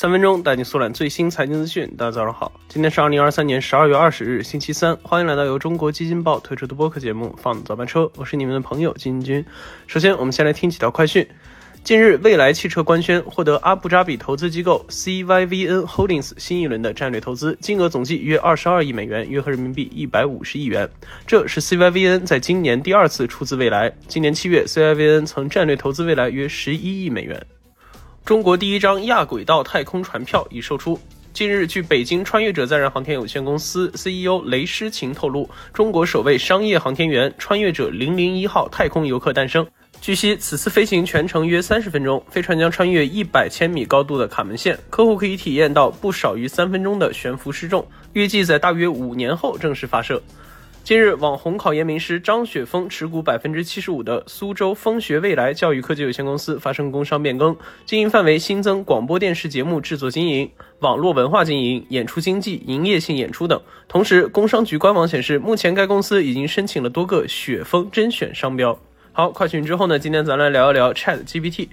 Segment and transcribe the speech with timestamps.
[0.00, 1.92] 三分钟带你速览最新财经资讯。
[1.98, 4.96] 大家早上好，今天是二零二三年十二月二十日，星期三。
[5.02, 9.44] 欢迎来到由中国基金报推出的播客节目《放早班车》，我是你们的朋友金军。
[9.88, 11.26] 首先，我们先来听几条快讯。
[11.82, 20.88] 近日，蔚来汽车官宣获得阿布扎比投资机构 CYVN Holdings 新一轮的战略投资，金额总计约二十二亿美元，约合人民币一百五十亿元。
[21.26, 23.92] 这是 CYVN 在今年第二次出资蔚来。
[24.06, 27.44] 今年七月，CYVN 曾战略投资蔚来约十一亿美元。
[28.28, 31.00] 中国第一张亚轨道太空船票已售出。
[31.32, 39.66] 近日，据北京穿越者载人航天有限公司 CEO 雷诗晴透露，中国首位商业航天员穿越者零零一号太空游客诞生。
[40.02, 47.88] 据悉，此次飞行全程约三十分钟，飞船将穿越一百千米高度的卡门线，客户可以体验到不少于三分钟的悬浮失重。
[48.12, 50.22] 预计在大约五年后正式发射。
[50.88, 63.60] 近日，网红考研名师张雪峰持股百分之七十五的苏州风学未来教育科技有限公司发生工商变更，经营范围新增广播电视节目制作经营、网络文化经营、演出经济、营业性演出等。
[63.86, 68.78] 同时，工商局官网显示，目前该公司已经申请了多个雪峰甄选商标。
[69.12, 69.98] 好，快讯之后呢？
[69.98, 71.68] 今天咱来聊一聊 Chat GPT。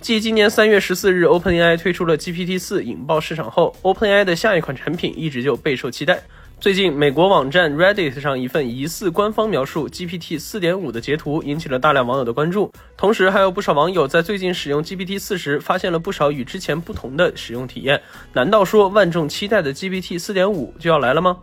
[0.00, 6.22] 继今年三月十四日 OpenAI 推出了 GPT 四引爆市场后，OpenAI 的下一款产品一直就备受期待。
[6.60, 18.00] 最近，美国网站 Reddit 上一份疑似官方描述 GPT 4.5的截图引起了大量网友的关注，同时还有不少网友在最近使用 GPT 4时发现了不少与之前不同的使用体验。
[18.32, 21.36] 难道说万众期待的 GPT 4.5就要来了吗？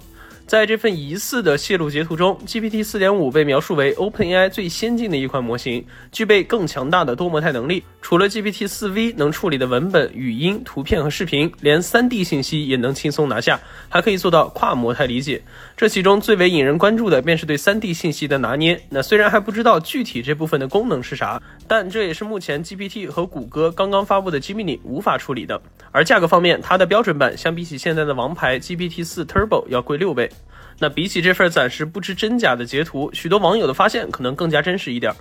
[0.47, 7.83] 在这份疑似的泄露截图中，GPT 4.5被描述为 OpenAI 最先进的一款模型，具备更强大的多模态能力。
[7.99, 15.41] 除了 GPT 4V 能处理的文本、语音、图片和视频，连 3D 信息也能轻松拿下，还可以做到跨模态理解。
[15.75, 18.79] 这其中最为引人关注的便是对 3D 信息的拿捏。
[18.89, 25.59] 那虽然还不知道具体这部分的功能是啥，但这也是目前 GPT 和谷歌刚刚发布的 Gemini 无法处理的。
[25.91, 30.29] 而价格方面，它的标准版相比起现在的王牌 GPT 4 Turbo 要贵六倍。
[30.79, 35.13] 那比起这份暂时不知真假的截图，许多网友的发现可能更加真实一点。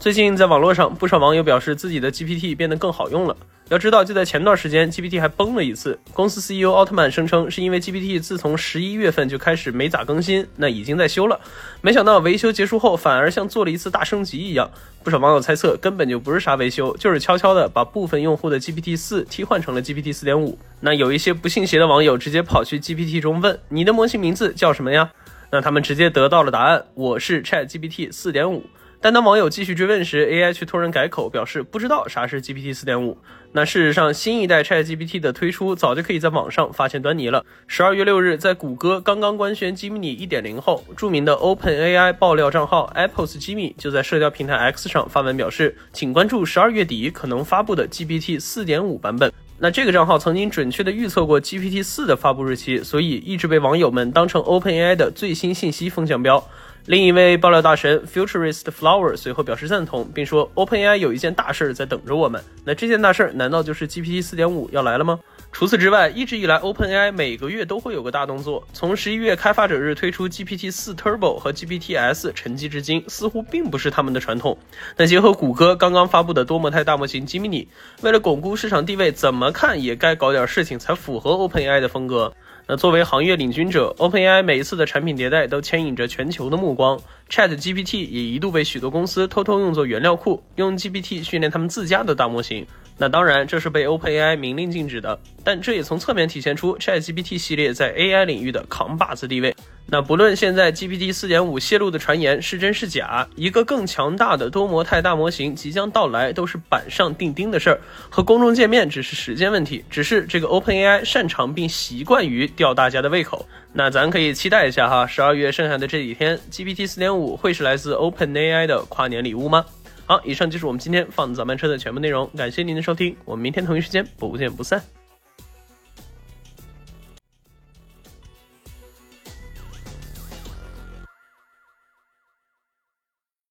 [0.00, 3.36] 最近在网络上，不少网友表示自己的 GPT 变得更好用了。
[3.68, 6.00] 要知道，就在前段时间，GPT 还崩了一次。
[6.14, 11.38] 公司 CEO 奥特曼声称，是因为 GPT 自从十一月份就开始没咋更新，那已经在修了。
[11.82, 14.70] 没想到维修结束后，反而像做了一次大升级一样。
[15.04, 20.58] 不少网友猜测，根本就不是啥维修，就是悄悄的把部分用户的 GPT 四替换成了 GPT 四点五。
[20.80, 25.10] 那有一些不信邪的网友直接跑去 GPT 中问：“你的模型名字叫什么呀？”
[25.52, 28.64] 那他们直接得到了答案：“我是 ChatGPT 四点五。”
[29.02, 33.16] 但当网友继续追问时，AI 却突然改口，表示不知道啥是 GPT 4.5。
[33.52, 37.46] 那事实上，新一代 ChatGPT 的推出早就可以在网上发现端倪了。
[37.66, 49.32] 十二月六日，在谷歌刚刚官宣 Gemini 1.0后，著名的 OpenAI 爆料账号 Apple's Jimmy 就在社交平台 X 上发文表示，请关注十二月底可能发布的 GPT 4.5版本。
[49.62, 56.46] 那这个账号曾经准确的预测过 GPT 4的发布日期，所以一直被网友们当成 OpenAI 的最新信息风向标。
[56.86, 62.42] 另一位爆料大神 Futurist Flower 随后表示赞同，并说 OpenAI 有一件大事在等着我们。
[62.64, 65.20] 那这件大事难道就是 GPT 4.5要来了吗？
[65.52, 68.66] 除此之外，一直以来 OpenAI 每个月都会有个大动作。
[68.72, 74.56] 从十一月开发者日推出 GPT 4 Turbo 和 GPTs 沉寂至今，似乎并不是他们的传统。
[74.96, 77.66] 但结合谷歌刚刚发布的多模态大模型 Gemini，
[78.00, 82.32] 为了巩固市场地位，怎么看也该搞点事情才符合 OpenAI 的风格。
[82.72, 86.96] 那作为行业领军者，OpenAI 每一次的产品迭代都牵引着全球的目光。
[87.28, 92.64] ChatGPT 也一度被许多公司偷偷用作原料库，用 GPT 训练他们自家的大模型。
[92.96, 95.18] 那当然，这是被 OpenAI 明令禁止的。
[95.42, 99.52] 但这也从侧面体现出 ChatGPT 系列在 AI 领域的扛把子地位。
[99.92, 109.84] 那不论现在 GPT 4.5泄露的传言是真是假，一个更强大的多模态大模型即将到来，都是板上钉钉的事儿，和公众见面只是时间问题。
[109.90, 113.44] 只是这个 OpenAI 擅长并习惯于吊大家的胃口。
[113.72, 119.64] 那咱可以期待一下哈，十二月剩下的这几天，GPT 4.5会是来自 OpenAI 的跨年礼物吗？
[120.06, 124.80] 好，以上就是我们今天放早班车的全部内容，感谢您的收听，我们明天同一时间不见不散。